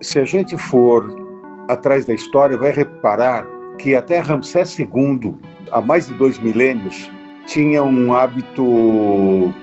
se 0.00 0.18
a 0.18 0.24
gente 0.24 0.56
for 0.56 1.14
atrás 1.68 2.06
da 2.06 2.14
história, 2.14 2.56
vai 2.56 2.72
reparar 2.72 3.46
que 3.78 3.94
até 3.94 4.18
Ramsés 4.18 4.78
II, 4.78 5.34
há 5.70 5.80
mais 5.80 6.06
de 6.06 6.14
dois 6.14 6.38
milênios, 6.38 7.10
tinha 7.46 7.82
um 7.82 8.12
hábito 8.12 8.62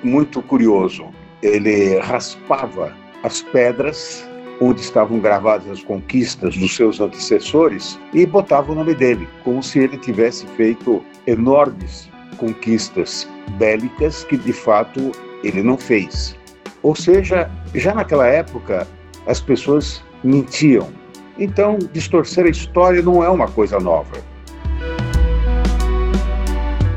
muito 0.03 0.41
curioso. 0.41 1.05
Ele 1.41 1.99
raspava 1.99 2.93
as 3.23 3.41
pedras 3.41 4.27
onde 4.61 4.81
estavam 4.81 5.19
gravadas 5.19 5.69
as 5.69 5.83
conquistas 5.83 6.55
dos 6.55 6.75
seus 6.75 7.01
antecessores 7.01 7.99
e 8.13 8.25
botava 8.25 8.71
o 8.71 8.75
nome 8.75 8.93
dele, 8.93 9.27
como 9.43 9.61
se 9.61 9.79
ele 9.79 9.97
tivesse 9.97 10.45
feito 10.55 11.03
enormes 11.27 12.09
conquistas 12.37 13.27
bélicas 13.57 14.23
que 14.23 14.37
de 14.37 14.53
fato 14.53 15.11
ele 15.43 15.61
não 15.63 15.77
fez. 15.77 16.37
Ou 16.81 16.95
seja, 16.95 17.49
já 17.73 17.93
naquela 17.93 18.27
época 18.27 18.87
as 19.27 19.41
pessoas 19.41 20.03
mentiam. 20.23 20.89
Então, 21.37 21.79
distorcer 21.91 22.45
a 22.45 22.49
história 22.49 23.01
não 23.01 23.23
é 23.23 23.29
uma 23.29 23.47
coisa 23.47 23.79
nova. 23.79 24.15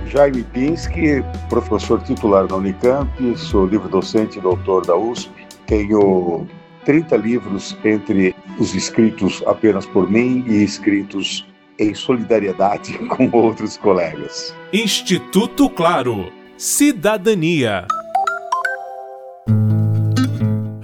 Jaime 0.06 0.44
Pinsky, 0.44 1.22
professor 1.48 2.02
titular 2.02 2.46
da 2.46 2.56
Unicamp, 2.56 3.10
sou 3.36 3.66
livre-docente 3.66 4.38
e 4.38 4.40
doutor 4.40 4.86
da 4.86 4.96
USP. 4.96 5.30
Tenho 5.66 6.46
30 6.84 7.16
livros 7.16 7.76
entre 7.84 8.34
os 8.58 8.74
escritos 8.74 9.42
apenas 9.46 9.84
por 9.84 10.10
mim 10.10 10.44
e 10.46 10.62
escritos 10.62 11.46
em 11.78 11.94
solidariedade 11.94 12.96
com 13.08 13.28
outros 13.32 13.76
colegas. 13.76 14.54
Instituto 14.72 15.68
Claro. 15.68 16.32
Cidadania. 16.56 17.86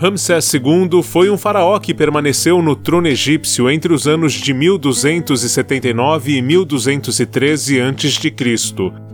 Ramsés 0.03 0.53
II 0.53 1.01
foi 1.01 1.31
um 1.31 1.39
faraó 1.39 1.79
que 1.79 1.95
permaneceu 1.95 2.61
no 2.61 2.75
trono 2.75 3.07
egípcio 3.07 3.71
entre 3.71 3.93
os 3.95 4.09
anos 4.09 4.33
de 4.33 4.53
1279 4.53 6.39
e 6.39 6.43
1213 6.43 7.81
a.C. 7.81 8.35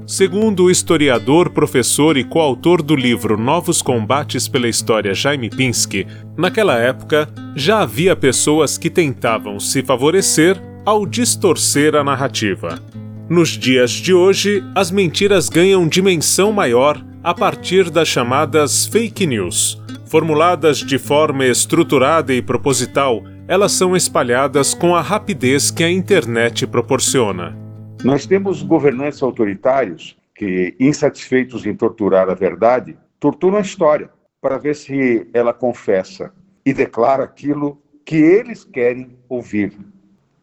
Segundo 0.07 0.65
o 0.65 0.71
historiador, 0.71 1.51
professor 1.51 2.17
e 2.17 2.25
coautor 2.25 2.83
do 2.83 2.97
livro 2.97 3.37
Novos 3.37 3.83
Combates 3.83 4.49
pela 4.49 4.67
História 4.67 5.13
Jaime 5.13 5.51
Pinsky, 5.51 6.07
naquela 6.35 6.79
época 6.79 7.29
já 7.55 7.81
havia 7.83 8.17
pessoas 8.17 8.79
que 8.79 8.89
tentavam 8.89 9.61
se 9.61 9.83
favorecer 9.83 10.59
ao 10.87 11.05
distorcer 11.05 11.95
a 11.97 12.03
narrativa. 12.03 12.83
Nos 13.29 13.51
dias 13.51 13.91
de 13.91 14.15
hoje, 14.15 14.65
as 14.75 14.91
mentiras 14.91 15.51
ganham 15.51 15.87
dimensão 15.87 16.51
maior 16.51 16.99
a 17.29 17.35
partir 17.35 17.91
das 17.91 18.09
chamadas 18.09 18.87
fake 18.87 19.27
news 19.27 19.79
Formuladas 20.07 20.79
de 20.79 20.99
forma 20.99 21.45
estruturada 21.45 22.33
e 22.33 22.41
proposital, 22.41 23.23
elas 23.47 23.73
são 23.73 23.95
espalhadas 23.95 24.73
com 24.73 24.97
a 24.97 25.03
rapidez 25.03 25.71
que 25.71 25.85
a 25.85 25.91
internet 25.91 26.67
proporciona. 26.67 27.55
Nós 28.03 28.25
temos 28.25 28.63
governantes 28.63 29.23
autoritários 29.23 30.17
que, 30.35 30.75
insatisfeitos 30.81 31.67
em 31.67 31.77
torturar 31.77 32.31
a 32.31 32.35
verdade, 32.35 32.97
torturam 33.21 33.59
a 33.59 33.61
história 33.61 34.09
para 34.41 34.57
ver 34.57 34.75
se 34.75 35.29
ela 35.35 35.53
confessa 35.53 36.33
e 36.65 36.73
declara 36.73 37.25
aquilo 37.25 37.79
que 38.07 38.17
eles 38.17 38.65
querem 38.65 39.19
ouvir. 39.29 39.75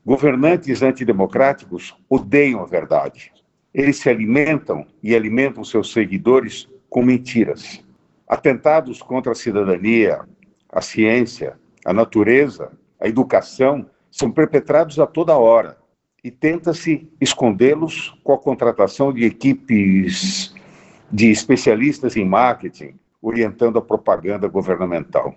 Governantes 0.05 0.83
antidemocráticos 0.83 1.95
odeiam 2.07 2.61
a 2.61 2.67
verdade. 2.67 3.31
Eles 3.73 3.97
se 3.97 4.07
alimentam 4.07 4.85
e 5.01 5.15
alimentam 5.15 5.63
seus 5.63 5.91
seguidores 5.91 6.69
com 6.95 7.03
mentiras. 7.03 7.83
Atentados 8.25 9.01
contra 9.01 9.33
a 9.33 9.35
cidadania, 9.35 10.21
a 10.71 10.79
ciência, 10.79 11.59
a 11.83 11.91
natureza, 11.91 12.71
a 13.01 13.05
educação 13.05 13.85
são 14.09 14.31
perpetrados 14.31 14.97
a 14.97 15.05
toda 15.05 15.37
hora 15.37 15.77
e 16.23 16.31
tenta-se 16.31 17.11
escondê-los 17.19 18.17
com 18.23 18.31
a 18.31 18.37
contratação 18.37 19.11
de 19.11 19.25
equipes 19.25 20.55
de 21.11 21.29
especialistas 21.29 22.15
em 22.15 22.23
marketing, 22.23 22.97
orientando 23.21 23.77
a 23.77 23.81
propaganda 23.81 24.47
governamental. 24.47 25.35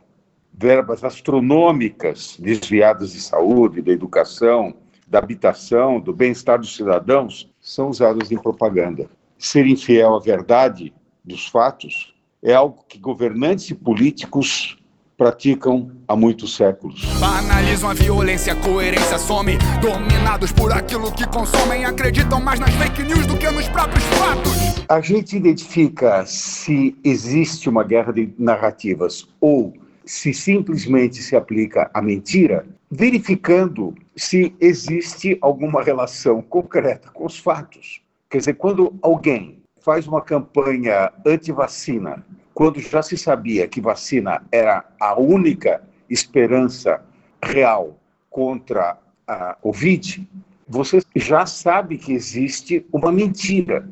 Verbas 0.54 1.02
astronômicas 1.02 2.36
desviadas 2.38 3.14
de 3.14 3.20
saúde, 3.20 3.82
da 3.82 3.90
educação, 3.90 4.76
da 5.08 5.18
habitação, 5.18 5.98
do 5.98 6.12
bem-estar 6.12 6.60
dos 6.60 6.76
cidadãos 6.76 7.52
são 7.60 7.88
usadas 7.88 8.30
em 8.30 8.38
propaganda. 8.38 9.10
Ser 9.36 9.66
infiel 9.66 10.14
à 10.14 10.20
verdade 10.20 10.94
dos 11.28 11.46
fatos 11.46 12.12
é 12.42 12.54
algo 12.54 12.84
que 12.88 12.98
governantes 12.98 13.70
e 13.70 13.74
políticos 13.74 14.76
praticam 15.16 15.90
há 16.06 16.14
muitos 16.14 16.54
séculos. 16.54 17.04
Banalizam 17.18 17.90
a 17.90 17.94
violência, 17.94 18.52
a 18.52 18.56
coerência 18.56 19.18
some. 19.18 19.58
Dominados 19.82 20.52
por 20.52 20.72
aquilo 20.72 21.12
que 21.12 21.26
consomem, 21.26 21.84
acreditam 21.84 22.40
mais 22.40 22.60
nas 22.60 22.72
fake 22.74 23.02
news 23.02 23.26
do 23.26 23.36
que 23.36 23.50
nos 23.50 23.68
próprios 23.68 24.04
fatos. 24.04 24.86
A 24.88 25.00
gente 25.00 25.36
identifica 25.36 26.24
se 26.24 26.96
existe 27.02 27.68
uma 27.68 27.82
guerra 27.82 28.12
de 28.12 28.32
narrativas 28.38 29.26
ou 29.40 29.74
se 30.04 30.32
simplesmente 30.32 31.20
se 31.20 31.36
aplica 31.36 31.90
a 31.92 32.00
mentira, 32.00 32.64
verificando 32.88 33.94
se 34.16 34.54
existe 34.60 35.36
alguma 35.42 35.82
relação 35.82 36.40
concreta 36.40 37.10
com 37.10 37.26
os 37.26 37.36
fatos. 37.36 38.00
Quer 38.30 38.38
dizer, 38.38 38.54
quando 38.54 38.94
alguém 39.02 39.57
faz 39.80 40.06
uma 40.06 40.20
campanha 40.20 41.12
anti-vacina, 41.26 42.24
quando 42.54 42.80
já 42.80 43.02
se 43.02 43.16
sabia 43.16 43.68
que 43.68 43.80
vacina 43.80 44.42
era 44.50 44.84
a 45.00 45.18
única 45.18 45.82
esperança 46.10 47.02
real 47.42 47.96
contra 48.30 48.98
a 49.26 49.54
Covid, 49.54 50.28
você 50.66 51.00
já 51.14 51.46
sabe 51.46 51.98
que 51.98 52.12
existe 52.12 52.84
uma 52.92 53.12
mentira. 53.12 53.88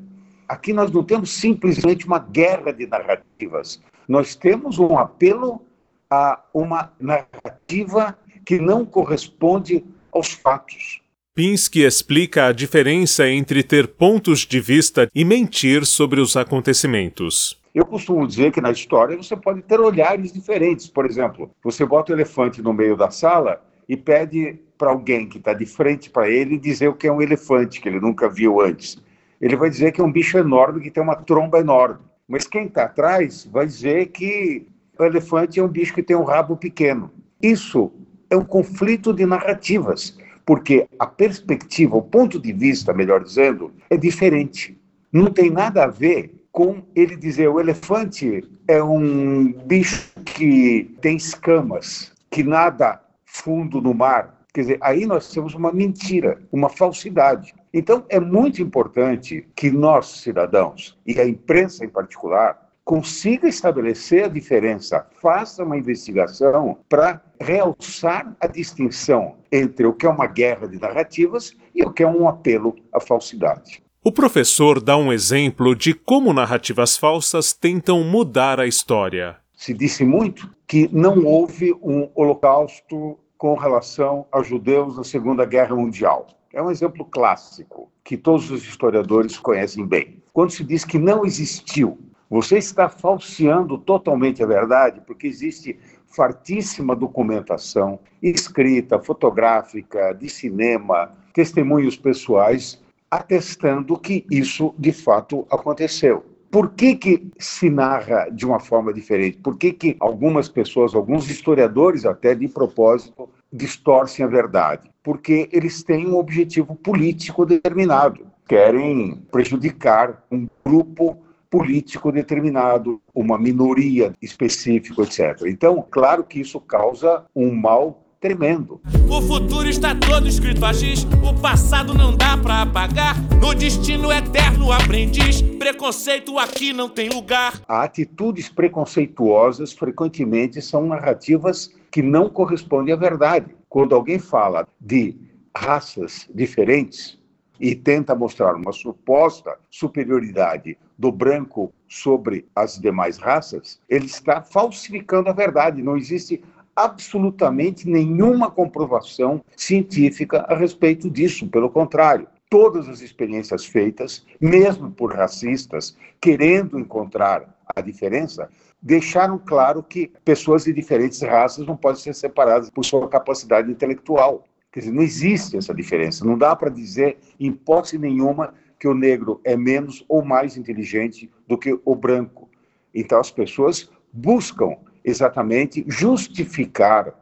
Aqui 0.48 0.72
nós 0.72 0.90
não 0.90 1.04
temos 1.04 1.30
simplesmente 1.30 2.06
uma 2.06 2.18
guerra 2.18 2.72
de 2.72 2.86
narrativas, 2.86 3.80
nós 4.08 4.34
temos 4.34 4.78
um 4.78 4.98
apelo 4.98 5.62
a 6.10 6.40
uma 6.54 6.92
narrativa 7.00 8.16
que 8.44 8.58
não 8.58 8.84
corresponde 8.84 9.84
aos 10.12 10.32
fatos. 10.32 11.02
Pinsky 11.36 11.82
explica 11.82 12.46
a 12.46 12.52
diferença 12.52 13.28
entre 13.28 13.62
ter 13.62 13.88
pontos 13.88 14.38
de 14.38 14.58
vista 14.58 15.06
e 15.14 15.22
mentir 15.22 15.84
sobre 15.84 16.18
os 16.18 16.34
acontecimentos. 16.34 17.60
Eu 17.74 17.84
costumo 17.84 18.26
dizer 18.26 18.50
que 18.50 18.60
na 18.62 18.70
história 18.70 19.14
você 19.18 19.36
pode 19.36 19.60
ter 19.60 19.78
olhares 19.78 20.32
diferentes. 20.32 20.88
Por 20.88 21.04
exemplo, 21.04 21.50
você 21.62 21.84
bota 21.84 22.10
o 22.10 22.16
elefante 22.16 22.62
no 22.62 22.72
meio 22.72 22.96
da 22.96 23.10
sala 23.10 23.62
e 23.86 23.98
pede 23.98 24.58
para 24.78 24.90
alguém 24.90 25.28
que 25.28 25.36
está 25.36 25.52
de 25.52 25.66
frente 25.66 26.08
para 26.08 26.26
ele 26.30 26.56
dizer 26.56 26.88
o 26.88 26.94
que 26.94 27.06
é 27.06 27.12
um 27.12 27.20
elefante, 27.20 27.82
que 27.82 27.88
ele 27.90 28.00
nunca 28.00 28.30
viu 28.30 28.58
antes. 28.58 28.96
Ele 29.38 29.56
vai 29.56 29.68
dizer 29.68 29.92
que 29.92 30.00
é 30.00 30.04
um 30.04 30.10
bicho 30.10 30.38
enorme 30.38 30.80
que 30.80 30.90
tem 30.90 31.02
uma 31.02 31.16
tromba 31.16 31.58
enorme. 31.58 31.98
Mas 32.26 32.46
quem 32.46 32.64
está 32.64 32.84
atrás 32.84 33.46
vai 33.52 33.66
dizer 33.66 34.06
que 34.06 34.66
o 34.98 35.04
elefante 35.04 35.60
é 35.60 35.62
um 35.62 35.68
bicho 35.68 35.92
que 35.92 36.02
tem 36.02 36.16
um 36.16 36.24
rabo 36.24 36.56
pequeno. 36.56 37.10
Isso 37.42 37.92
é 38.30 38.36
um 38.38 38.44
conflito 38.44 39.12
de 39.12 39.26
narrativas 39.26 40.16
porque 40.46 40.86
a 40.96 41.06
perspectiva, 41.06 41.96
o 41.96 42.02
ponto 42.02 42.40
de 42.40 42.52
vista, 42.52 42.94
melhor 42.94 43.22
dizendo, 43.22 43.74
é 43.90 43.96
diferente. 43.96 44.80
Não 45.12 45.26
tem 45.26 45.50
nada 45.50 45.84
a 45.84 45.88
ver 45.88 46.32
com 46.52 46.82
ele 46.94 47.16
dizer 47.16 47.48
o 47.48 47.60
elefante 47.60 48.48
é 48.66 48.82
um 48.82 49.52
bicho 49.52 50.12
que 50.24 50.96
tem 51.02 51.16
escamas, 51.16 52.12
que 52.30 52.44
nada 52.44 53.02
fundo 53.24 53.80
no 53.80 53.92
mar. 53.92 54.46
Quer 54.54 54.60
dizer, 54.62 54.78
aí 54.80 55.04
nós 55.04 55.30
temos 55.30 55.54
uma 55.54 55.70
mentira, 55.70 56.40
uma 56.50 56.70
falsidade. 56.70 57.54
Então, 57.74 58.06
é 58.08 58.18
muito 58.18 58.62
importante 58.62 59.46
que 59.54 59.70
nós, 59.70 60.22
cidadãos, 60.22 60.96
e 61.04 61.20
a 61.20 61.28
imprensa 61.28 61.84
em 61.84 61.88
particular, 61.88 62.65
consiga 62.86 63.48
estabelecer 63.48 64.26
a 64.26 64.28
diferença, 64.28 65.04
faça 65.20 65.64
uma 65.64 65.76
investigação 65.76 66.78
para 66.88 67.20
realçar 67.40 68.36
a 68.40 68.46
distinção 68.46 69.38
entre 69.50 69.84
o 69.84 69.92
que 69.92 70.06
é 70.06 70.08
uma 70.08 70.28
guerra 70.28 70.68
de 70.68 70.78
narrativas 70.78 71.52
e 71.74 71.82
o 71.82 71.92
que 71.92 72.04
é 72.04 72.06
um 72.06 72.28
apelo 72.28 72.76
à 72.92 73.00
falsidade. 73.00 73.82
O 74.04 74.12
professor 74.12 74.80
dá 74.80 74.96
um 74.96 75.12
exemplo 75.12 75.74
de 75.74 75.92
como 75.92 76.32
narrativas 76.32 76.96
falsas 76.96 77.52
tentam 77.52 78.04
mudar 78.04 78.60
a 78.60 78.68
história. 78.68 79.36
Se 79.52 79.74
disse 79.74 80.04
muito 80.04 80.48
que 80.64 80.88
não 80.92 81.24
houve 81.24 81.72
um 81.82 82.08
holocausto 82.14 83.18
com 83.36 83.54
relação 83.56 84.26
aos 84.30 84.46
judeus 84.46 84.96
na 84.96 85.02
Segunda 85.02 85.44
Guerra 85.44 85.74
Mundial. 85.74 86.28
É 86.52 86.62
um 86.62 86.70
exemplo 86.70 87.04
clássico 87.04 87.90
que 88.04 88.16
todos 88.16 88.48
os 88.48 88.62
historiadores 88.62 89.40
conhecem 89.40 89.84
bem. 89.84 90.22
Quando 90.32 90.52
se 90.52 90.62
diz 90.62 90.84
que 90.84 91.00
não 91.00 91.26
existiu 91.26 91.98
você 92.28 92.58
está 92.58 92.88
falseando 92.88 93.78
totalmente 93.78 94.42
a 94.42 94.46
verdade, 94.46 95.00
porque 95.06 95.26
existe 95.26 95.78
fartíssima 96.06 96.96
documentação 96.96 97.98
escrita, 98.22 98.98
fotográfica, 98.98 100.12
de 100.12 100.28
cinema, 100.28 101.12
testemunhos 101.32 101.96
pessoais 101.96 102.82
atestando 103.10 103.98
que 103.98 104.26
isso 104.30 104.74
de 104.78 104.92
fato 104.92 105.46
aconteceu. 105.50 106.24
Por 106.50 106.70
que, 106.70 106.94
que 106.96 107.28
se 107.38 107.68
narra 107.68 108.28
de 108.30 108.46
uma 108.46 108.58
forma 108.58 108.92
diferente? 108.92 109.38
Por 109.38 109.56
que, 109.56 109.72
que 109.72 109.96
algumas 110.00 110.48
pessoas, 110.48 110.94
alguns 110.94 111.28
historiadores 111.28 112.06
até 112.06 112.34
de 112.34 112.48
propósito, 112.48 113.28
distorcem 113.52 114.24
a 114.24 114.28
verdade? 114.28 114.90
Porque 115.02 115.48
eles 115.52 115.82
têm 115.82 116.06
um 116.06 116.16
objetivo 116.16 116.74
político 116.74 117.44
determinado. 117.44 118.26
Querem 118.48 119.20
prejudicar 119.30 120.24
um 120.30 120.46
grupo 120.64 121.18
político 121.56 122.12
determinado, 122.12 123.00
uma 123.14 123.38
minoria 123.38 124.12
específica, 124.20 125.02
etc. 125.02 125.46
Então, 125.46 125.82
claro 125.90 126.22
que 126.22 126.38
isso 126.38 126.60
causa 126.60 127.24
um 127.34 127.50
mal 127.54 128.04
tremendo. 128.20 128.78
O 129.08 129.22
futuro 129.22 129.66
está 129.66 129.94
todo 129.94 130.28
escrito 130.28 130.62
a 130.66 130.72
giz, 130.74 131.06
o 131.26 131.32
passado 131.40 131.94
não 131.94 132.14
dá 132.14 132.36
para 132.36 132.60
apagar. 132.60 133.16
No 133.40 133.54
destino 133.54 134.12
eterno 134.12 134.70
aprendiz, 134.70 135.40
preconceito 135.40 136.38
aqui 136.38 136.74
não 136.74 136.90
tem 136.90 137.08
lugar. 137.08 137.62
Atitudes 137.66 138.50
preconceituosas 138.50 139.72
frequentemente 139.72 140.60
são 140.60 140.86
narrativas 140.86 141.74
que 141.90 142.02
não 142.02 142.28
correspondem 142.28 142.92
à 142.92 142.98
verdade. 142.98 143.56
Quando 143.66 143.94
alguém 143.94 144.18
fala 144.18 144.68
de 144.78 145.16
raças 145.56 146.28
diferentes 146.34 147.18
e 147.60 147.74
tenta 147.74 148.14
mostrar 148.14 148.54
uma 148.54 148.72
suposta 148.72 149.58
superioridade 149.70 150.76
do 150.98 151.12
branco 151.12 151.72
sobre 151.88 152.46
as 152.54 152.78
demais 152.78 153.18
raças, 153.18 153.80
ele 153.88 154.06
está 154.06 154.42
falsificando 154.42 155.28
a 155.28 155.32
verdade. 155.32 155.82
Não 155.82 155.96
existe 155.96 156.42
absolutamente 156.74 157.88
nenhuma 157.88 158.50
comprovação 158.50 159.42
científica 159.56 160.44
a 160.48 160.54
respeito 160.54 161.08
disso. 161.08 161.48
Pelo 161.48 161.70
contrário, 161.70 162.28
todas 162.50 162.88
as 162.88 163.00
experiências 163.00 163.64
feitas, 163.64 164.26
mesmo 164.40 164.90
por 164.90 165.14
racistas, 165.14 165.96
querendo 166.20 166.78
encontrar 166.78 167.56
a 167.74 167.80
diferença, 167.80 168.48
deixaram 168.80 169.38
claro 169.38 169.82
que 169.82 170.12
pessoas 170.24 170.64
de 170.64 170.72
diferentes 170.72 171.20
raças 171.22 171.66
não 171.66 171.76
podem 171.76 172.00
ser 172.00 172.14
separadas 172.14 172.70
por 172.70 172.84
sua 172.84 173.08
capacidade 173.08 173.70
intelectual. 173.70 174.44
Quer 174.76 174.80
dizer, 174.80 174.92
não 174.92 175.02
existe 175.02 175.56
essa 175.56 175.72
diferença. 175.72 176.22
Não 176.22 176.36
dá 176.36 176.54
para 176.54 176.68
dizer, 176.68 177.16
em 177.40 177.46
hipótese 177.46 177.96
nenhuma, 177.96 178.52
que 178.78 178.86
o 178.86 178.92
negro 178.92 179.40
é 179.42 179.56
menos 179.56 180.04
ou 180.06 180.22
mais 180.22 180.58
inteligente 180.58 181.30
do 181.48 181.56
que 181.56 181.80
o 181.82 181.94
branco. 181.94 182.46
Então, 182.94 183.18
as 183.18 183.30
pessoas 183.30 183.90
buscam 184.12 184.76
exatamente 185.02 185.82
justificar 185.88 187.14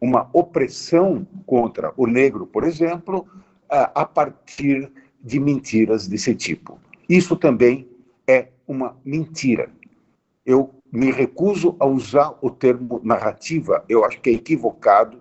uma 0.00 0.30
opressão 0.32 1.26
contra 1.44 1.92
o 1.94 2.06
negro, 2.06 2.46
por 2.46 2.64
exemplo, 2.64 3.26
a 3.68 4.06
partir 4.06 4.90
de 5.22 5.38
mentiras 5.38 6.08
desse 6.08 6.34
tipo. 6.34 6.80
Isso 7.06 7.36
também 7.36 7.86
é 8.26 8.48
uma 8.66 8.96
mentira. 9.04 9.68
Eu 10.46 10.70
me 10.90 11.12
recuso 11.12 11.76
a 11.78 11.84
usar 11.84 12.34
o 12.40 12.48
termo 12.48 12.98
narrativa, 13.04 13.84
eu 13.90 14.06
acho 14.06 14.22
que 14.22 14.30
é 14.30 14.32
equivocado. 14.32 15.18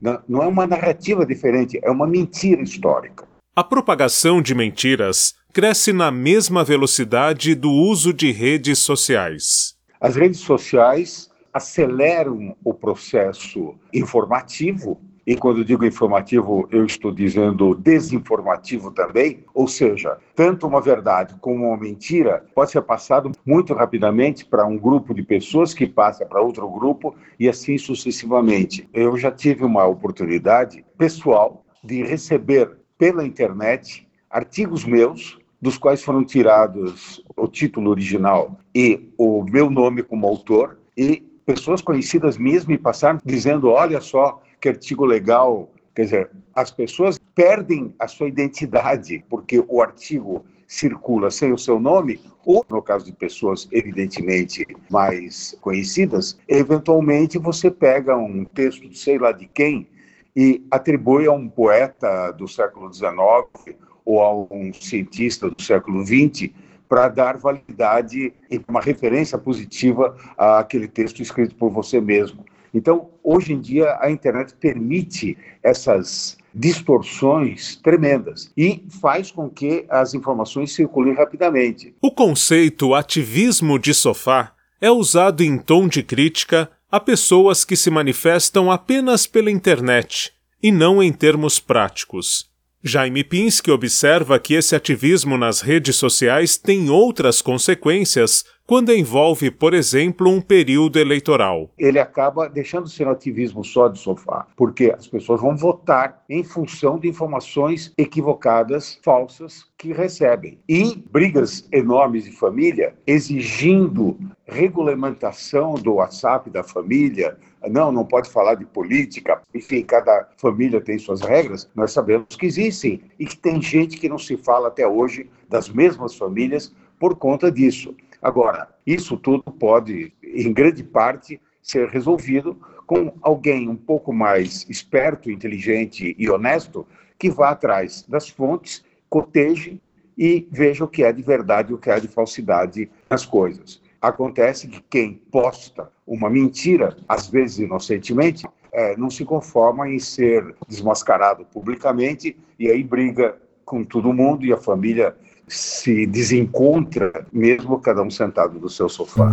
Não 0.00 0.42
é 0.42 0.46
uma 0.46 0.66
narrativa 0.66 1.24
diferente, 1.24 1.78
é 1.82 1.90
uma 1.90 2.06
mentira 2.06 2.62
histórica. 2.62 3.26
A 3.54 3.64
propagação 3.64 4.42
de 4.42 4.54
mentiras 4.54 5.34
cresce 5.52 5.92
na 5.92 6.10
mesma 6.10 6.62
velocidade 6.62 7.54
do 7.54 7.70
uso 7.70 8.12
de 8.12 8.30
redes 8.30 8.78
sociais. 8.78 9.74
As 9.98 10.14
redes 10.14 10.40
sociais 10.40 11.30
aceleram 11.52 12.54
o 12.62 12.74
processo 12.74 13.74
informativo, 13.92 15.00
e 15.26 15.34
quando 15.34 15.64
digo 15.64 15.84
informativo, 15.84 16.68
eu 16.70 16.86
estou 16.86 17.10
dizendo 17.10 17.74
desinformativo 17.74 18.92
também, 18.92 19.44
ou 19.52 19.66
seja, 19.66 20.18
tanto 20.36 20.68
uma 20.68 20.80
verdade 20.80 21.34
como 21.40 21.66
uma 21.66 21.76
mentira 21.76 22.44
pode 22.54 22.70
ser 22.70 22.82
passado 22.82 23.32
muito 23.44 23.74
rapidamente 23.74 24.44
para 24.44 24.64
um 24.64 24.78
grupo 24.78 25.12
de 25.12 25.24
pessoas 25.24 25.74
que 25.74 25.86
passa 25.86 26.24
para 26.24 26.40
outro 26.40 26.68
grupo 26.68 27.16
e 27.40 27.48
assim 27.48 27.76
sucessivamente. 27.76 28.88
Eu 28.94 29.16
já 29.16 29.32
tive 29.32 29.64
uma 29.64 29.84
oportunidade 29.84 30.84
pessoal 30.96 31.64
de 31.82 32.04
receber 32.04 32.76
pela 32.96 33.26
internet 33.26 34.06
artigos 34.30 34.84
meus 34.84 35.38
dos 35.60 35.76
quais 35.76 36.04
foram 36.04 36.24
tirados 36.24 37.24
o 37.36 37.48
título 37.48 37.90
original 37.90 38.60
e 38.72 39.10
o 39.18 39.42
meu 39.42 39.70
nome 39.70 40.02
como 40.02 40.26
autor 40.26 40.78
e 40.96 41.24
pessoas 41.44 41.80
conhecidas 41.80 42.36
mesmo 42.38 42.70
me 42.70 42.78
passaram 42.78 43.18
dizendo: 43.24 43.68
olha 43.70 44.00
só 44.00 44.42
que 44.66 44.68
artigo 44.68 45.04
legal. 45.04 45.70
Quer 45.94 46.02
dizer, 46.02 46.30
as 46.54 46.70
pessoas 46.70 47.18
perdem 47.34 47.94
a 47.98 48.08
sua 48.08 48.28
identidade 48.28 49.24
porque 49.30 49.64
o 49.68 49.80
artigo 49.80 50.44
circula 50.66 51.30
sem 51.30 51.52
o 51.52 51.58
seu 51.58 51.78
nome, 51.78 52.20
ou 52.44 52.66
no 52.68 52.82
caso 52.82 53.04
de 53.04 53.12
pessoas 53.12 53.68
evidentemente 53.70 54.66
mais 54.90 55.56
conhecidas, 55.60 56.36
eventualmente 56.48 57.38
você 57.38 57.70
pega 57.70 58.16
um 58.16 58.44
texto 58.44 58.88
de 58.88 58.98
sei 58.98 59.16
lá 59.16 59.30
de 59.30 59.46
quem 59.46 59.86
e 60.34 60.66
atribui 60.70 61.26
a 61.26 61.32
um 61.32 61.48
poeta 61.48 62.32
do 62.32 62.48
século 62.48 62.92
XIX 62.92 63.78
ou 64.04 64.20
a 64.20 64.34
um 64.52 64.72
cientista 64.72 65.48
do 65.48 65.62
século 65.62 66.04
XX 66.04 66.50
para 66.88 67.08
dar 67.08 67.36
validade 67.38 68.34
e 68.50 68.60
uma 68.66 68.80
referência 68.80 69.38
positiva 69.38 70.16
àquele 70.36 70.88
texto 70.88 71.22
escrito 71.22 71.54
por 71.54 71.70
você 71.70 72.00
mesmo. 72.00 72.44
Então, 72.72 73.10
hoje 73.22 73.52
em 73.52 73.60
dia, 73.60 73.96
a 74.00 74.10
internet 74.10 74.54
permite 74.54 75.36
essas 75.62 76.36
distorções 76.54 77.76
tremendas 77.76 78.50
e 78.56 78.82
faz 79.00 79.30
com 79.30 79.48
que 79.48 79.84
as 79.90 80.14
informações 80.14 80.72
circulem 80.72 81.14
rapidamente. 81.14 81.94
O 82.00 82.10
conceito 82.10 82.94
ativismo 82.94 83.78
de 83.78 83.92
sofá 83.92 84.52
é 84.80 84.90
usado 84.90 85.42
em 85.42 85.58
tom 85.58 85.86
de 85.86 86.02
crítica 86.02 86.70
a 86.90 86.98
pessoas 86.98 87.64
que 87.64 87.76
se 87.76 87.90
manifestam 87.90 88.70
apenas 88.70 89.26
pela 89.26 89.50
internet 89.50 90.32
e 90.62 90.72
não 90.72 91.02
em 91.02 91.12
termos 91.12 91.60
práticos. 91.60 92.50
Jaime 92.82 93.24
Pinsky 93.24 93.70
observa 93.70 94.38
que 94.38 94.54
esse 94.54 94.76
ativismo 94.76 95.36
nas 95.36 95.60
redes 95.60 95.96
sociais 95.96 96.56
tem 96.56 96.88
outras 96.88 97.42
consequências 97.42 98.44
quando 98.66 98.92
envolve, 98.92 99.50
por 99.50 99.72
exemplo, 99.72 100.28
um 100.28 100.40
período 100.40 100.98
eleitoral. 100.98 101.70
Ele 101.78 102.00
acaba 102.00 102.48
deixando 102.48 102.86
de 102.86 102.92
ser 102.92 103.06
ativismo 103.06 103.64
só 103.64 103.86
de 103.86 103.98
sofá, 103.98 104.46
porque 104.56 104.92
as 104.96 105.06
pessoas 105.06 105.40
vão 105.40 105.56
votar 105.56 106.24
em 106.28 106.42
função 106.42 106.98
de 106.98 107.08
informações 107.08 107.92
equivocadas, 107.96 108.98
falsas, 109.02 109.64
que 109.78 109.92
recebem. 109.92 110.58
E 110.68 110.96
brigas 111.10 111.68
enormes 111.70 112.24
de 112.24 112.32
família 112.32 112.94
exigindo 113.06 114.18
regulamentação 114.46 115.74
do 115.74 115.94
WhatsApp 115.94 116.50
da 116.50 116.62
família, 116.62 117.36
não, 117.68 117.90
não 117.90 118.04
pode 118.04 118.30
falar 118.30 118.54
de 118.54 118.64
política, 118.64 119.42
enfim, 119.54 119.82
cada 119.82 120.28
família 120.36 120.80
tem 120.80 120.98
suas 120.98 121.20
regras, 121.20 121.68
nós 121.74 121.92
sabemos 121.92 122.36
que 122.36 122.46
existem 122.46 123.00
e 123.18 123.26
que 123.26 123.36
tem 123.36 123.60
gente 123.60 123.98
que 123.98 124.08
não 124.08 124.18
se 124.18 124.36
fala 124.36 124.68
até 124.68 124.86
hoje 124.86 125.28
das 125.48 125.68
mesmas 125.68 126.14
famílias 126.14 126.74
por 126.98 127.16
conta 127.16 127.50
disso. 127.50 127.94
Agora, 128.20 128.68
isso 128.86 129.16
tudo 129.16 129.42
pode, 129.44 130.12
em 130.22 130.52
grande 130.52 130.82
parte, 130.82 131.40
ser 131.62 131.88
resolvido 131.88 132.56
com 132.86 133.12
alguém 133.20 133.68
um 133.68 133.76
pouco 133.76 134.12
mais 134.12 134.64
esperto, 134.68 135.30
inteligente 135.30 136.14
e 136.18 136.30
honesto 136.30 136.86
que 137.18 137.28
vá 137.28 137.50
atrás 137.50 138.04
das 138.08 138.28
fontes, 138.28 138.84
coteje 139.08 139.80
e 140.16 140.46
veja 140.50 140.84
o 140.84 140.88
que 140.88 141.02
é 141.02 141.12
de 141.12 141.22
verdade 141.22 141.72
e 141.72 141.74
o 141.74 141.78
que 141.78 141.90
é 141.90 141.98
de 141.98 142.08
falsidade 142.08 142.88
nas 143.10 143.26
coisas. 143.26 143.82
Acontece 144.00 144.68
que 144.68 144.80
quem 144.88 145.14
posta 145.14 145.90
uma 146.06 146.30
mentira, 146.30 146.96
às 147.08 147.28
vezes 147.28 147.58
inocentemente, 147.58 148.46
é, 148.72 148.96
não 148.96 149.10
se 149.10 149.24
conforma 149.24 149.88
em 149.88 149.98
ser 149.98 150.54
desmascarado 150.68 151.44
publicamente 151.46 152.36
e 152.58 152.70
aí 152.70 152.84
briga 152.84 153.36
com 153.64 153.82
todo 153.82 154.12
mundo 154.12 154.44
e 154.44 154.52
a 154.52 154.56
família 154.56 155.16
se 155.48 156.06
desencontra, 156.06 157.26
mesmo 157.32 157.78
cada 157.80 158.02
um 158.02 158.10
sentado 158.10 158.58
no 158.58 158.68
seu 158.68 158.88
sofá. 158.88 159.32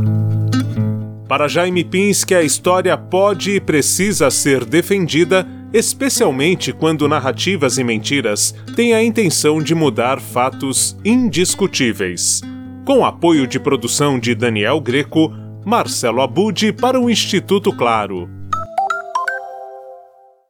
Para 1.28 1.48
Jaime 1.48 1.84
Pinsky, 1.84 2.36
a 2.36 2.44
história 2.44 2.98
pode 2.98 3.52
e 3.56 3.60
precisa 3.60 4.30
ser 4.30 4.66
defendida, 4.66 5.48
especialmente 5.74 6.72
quando 6.72 7.08
narrativas 7.08 7.78
e 7.78 7.84
mentiras 7.84 8.54
têm 8.76 8.94
a 8.94 9.04
intenção 9.04 9.62
de 9.62 9.74
mudar 9.74 10.20
fatos 10.20 10.96
indiscutíveis. 11.04 12.42
Com 12.86 13.06
apoio 13.06 13.48
de 13.48 13.60
produção 13.60 14.20
de 14.20 14.36
Daniel 14.36 14.80
Greco, 14.80 15.34
Marcelo 15.66 16.22
Abude 16.22 16.74
para 16.74 17.00
o 17.00 17.10
Instituto 17.10 17.72
Claro. 17.76 18.30